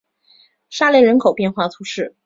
[0.71, 2.15] 沙雷人口变化图示